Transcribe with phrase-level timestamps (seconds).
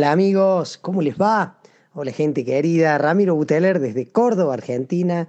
[0.00, 1.58] Hola amigos, ¿cómo les va?
[1.92, 5.28] Hola gente querida, Ramiro Buteler desde Córdoba, Argentina,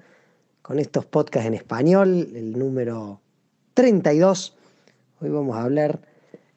[0.62, 3.20] con estos podcasts en español, el número
[3.74, 4.56] 32.
[5.20, 6.00] Hoy vamos a hablar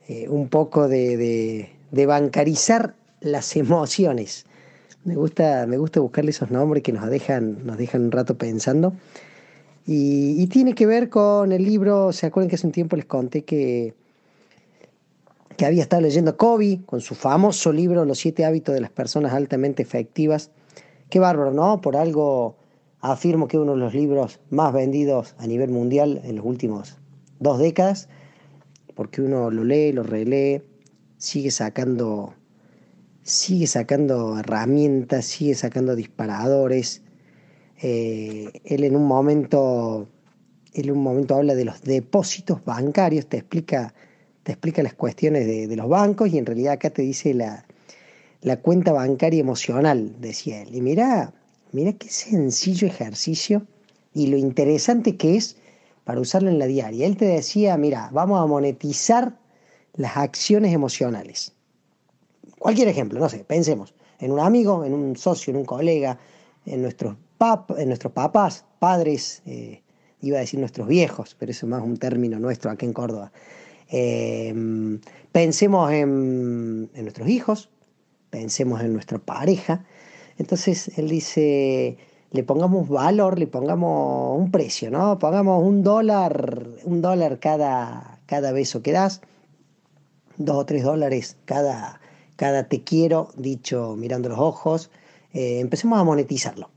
[0.07, 4.47] eh, un poco de, bancarizar las emociones.
[5.03, 8.93] Me gusta, me gusta buscarle esos nombres que nos dejan, nos dejan un rato pensando.
[9.87, 13.07] Y, y tiene que ver con el libro, ¿se acuerdan que hace un tiempo les
[13.07, 13.93] conté que
[15.57, 19.33] que había estado leyendo Kobe con su famoso libro Los siete hábitos de las personas
[19.33, 20.51] altamente efectivas.
[21.11, 21.81] Qué bárbaro, ¿no?
[21.81, 22.57] Por algo
[23.01, 26.99] afirmo que es uno de los libros más vendidos a nivel mundial en los últimos
[27.39, 28.09] dos décadas,
[28.95, 30.65] porque uno lo lee, lo relee,
[31.19, 32.35] sigue sacando,
[33.23, 37.03] sigue sacando herramientas, sigue sacando disparadores.
[37.83, 40.09] Eh, él en un momento,
[40.73, 43.95] él en un momento habla de los depósitos bancarios, te explica
[44.45, 47.65] te explica las cuestiones de, los bancos y en realidad acá te dice la,
[48.63, 50.75] cuenta bancaria emocional, decía él.
[50.75, 51.33] Y mira,
[51.73, 53.67] mira qué sencillo ejercicio
[54.13, 55.57] y lo interesante que es
[56.05, 57.07] para usarlo en la diaria.
[57.07, 59.37] Él te decía, mira, vamos a monetizar
[59.95, 61.53] las acciones emocionales.
[62.59, 66.19] Cualquier ejemplo, no sé, pensemos en un amigo, en un socio, en un colega,
[66.67, 69.83] en nuestros, pap en nuestros papás, padres, eh,
[70.21, 73.33] iba a decir nuestros viejos, pero eso es más un término nuestro aquí en Córdoba.
[73.89, 75.01] Em,
[75.33, 77.71] pensemos en, nuestros hijos,
[78.31, 79.85] pensemos en nuestra pareja.
[80.39, 81.99] Entonces él dice,
[82.31, 85.19] le pongamos valor, le pongamos un precio, ¿no?
[85.19, 89.21] Pongamos un dólar, un dólar cada, cada beso que das,
[90.37, 92.01] dos o tres dólares cada,
[92.37, 94.91] cada te quiero, dicho mirando los ojos.
[95.33, 96.74] Eh, empecemos a monetizarlo.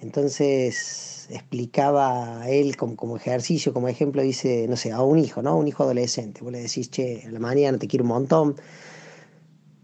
[0.00, 5.56] Entonces explicaba él como, ejercicio, como ejemplo, dice, no sé, a un hijo, ¿no?
[5.56, 6.42] Un hijo adolescente.
[6.42, 8.56] Vos le decís, che, en la mañana te quiero un montón.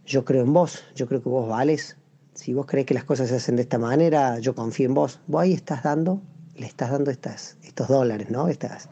[0.05, 1.97] Yo creo en vos, yo creo que vos vales.
[2.34, 5.21] Si vos crees que las cosas se hacen de esta manera, yo confío en vos.
[5.27, 6.21] Vos ahí estás dando,
[6.56, 8.49] le estás dando estas, estos dólares, ¿no?
[8.49, 8.89] Estas,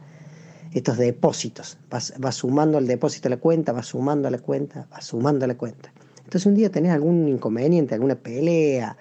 [0.72, 1.78] estos depósitos.
[1.90, 5.44] Vas, vas sumando el depósito a la cuenta, vas sumando a la cuenta, vas sumando
[5.44, 5.92] a la cuenta.
[6.18, 8.96] Entonces un día tenés algún inconveniente, alguna pelea,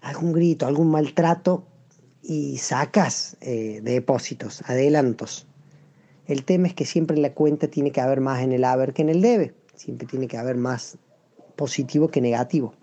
[0.00, 1.64] algún grito, algún maltrato,
[2.28, 5.46] y sacas eh, depósitos, adelantos.
[6.26, 8.92] El tema es que siempre en la cuenta tiene que haber más en el haber
[8.92, 10.98] que en el debe, siempre tiene que haber más
[11.56, 12.74] positivo que negativo.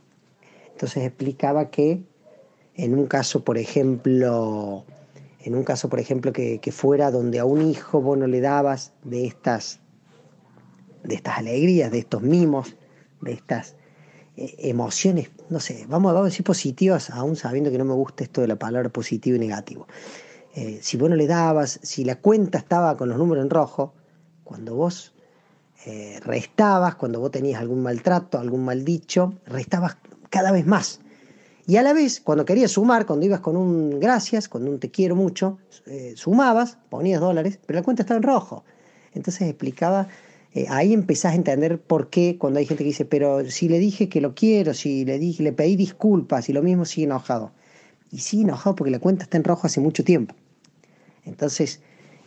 [0.71, 2.01] Entonces explicaba que
[2.73, 4.83] en un caso, por ejemplo,
[5.39, 8.41] en un caso, por ejemplo, que, que fuera donde a un hijo vos no le
[8.41, 9.79] dabas de estas,
[11.03, 12.75] de estas alegrías, de estos mimos,
[13.21, 13.75] de estas
[14.37, 18.47] emociones, no sé, vamos, a decir positivas, aún sabiendo que no me gusta esto de
[18.47, 19.87] la palabra positivo y negativo.
[20.55, 23.93] Eh, si vos no le dabas, si la cuenta estaba con los números en rojo,
[24.43, 25.13] cuando vos
[25.85, 29.97] eh, restabas, cuando vos tenías algún maltrato, algún mal dicho, restabas
[30.29, 30.99] cada vez más.
[31.67, 34.91] Y a la vez, cuando querías sumar, cuando ibas con un gracias, con un te
[34.91, 35.57] quiero mucho,
[36.15, 38.63] sumabas, ponías dólares, pero la cuenta estaba en rojo.
[39.13, 40.07] Entonces explicaba
[40.55, 43.77] eh, ahí empezás a entender por qué cuando hay gente que dice, pero si le
[43.77, 47.51] dije que lo quiero, si le dije, le pedí disculpas y lo mismo sigue enojado.
[48.09, 50.33] Y sigue enojado porque la cuenta está en rojo hace mucho tiempo.
[51.25, 51.81] Entonces,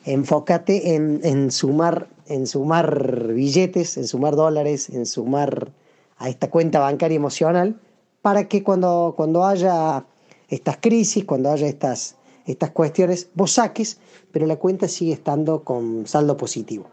[0.05, 5.73] enfócate en, sumar, en sumar billetes, en sumar dólares, en sumar
[6.19, 7.81] a esta cuenta bancaria emocional,
[8.21, 10.05] para que cuando, cuando haya
[10.51, 13.99] estas crisis, cuando haya estas, estas cuestiones, vos saques,
[14.33, 16.91] pero la cuenta sigue estando con saldo positivo.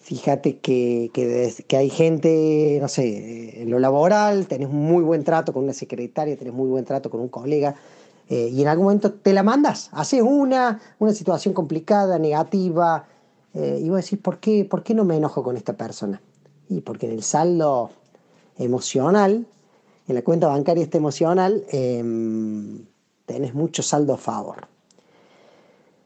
[0.00, 5.64] Fíjate que, que, hay gente, no sé, en lo laboral, tenés muy buen trato con
[5.64, 7.76] una secretaria, tenés muy buen trato con un colega,
[8.30, 13.04] eh, y en algún momento te la mandas, haces una, una situación complicada, negativa,
[13.52, 16.22] eh, y vos decís, ¿por qué, ¿por qué no me enojo con esta persona?
[16.70, 17.90] Y porque en el saldo
[18.56, 19.46] emocional,
[20.08, 22.86] en la cuenta bancaria este emocional, em,
[23.26, 24.66] tenés mucho saldo a favor.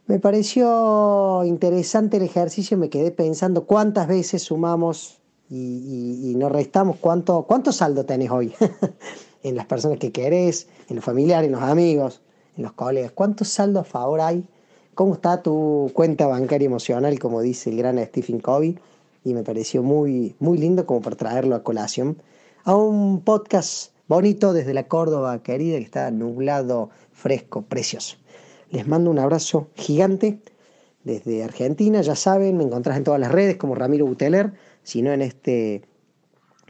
[0.06, 7.44] Me pareció interesante el ejercicio, me quedé pensando cuántas veces sumamos y, nos restamos, cuánto,
[7.44, 8.52] cuánto saldo tenés hoy
[9.42, 12.20] en las personas que querés, en los familiares, en los amigos,
[12.58, 14.44] en los colegas, cuánto saldo a favor hay,
[14.94, 18.78] cómo está tu cuenta bancaria emocional, como dice el gran Stephen Covey,
[19.24, 22.18] y me pareció muy, muy lindo como para traerlo a colación
[22.64, 28.16] a un podcast bonito desde la Córdoba querida que está nublado, fresco, precioso.
[28.70, 30.40] Les mando un abrazo gigante
[31.04, 35.22] desde Argentina, ya saben, me encontrás en todas las redes como Ramiro Buteler, sino en
[35.22, 35.82] este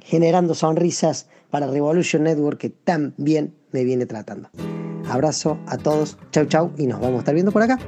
[0.03, 4.51] generando sonrisas para Revolution Network que tan bien me viene tratando.
[5.09, 7.79] Abrazo a todos, chau chau y nos vamos a estar viendo por acá.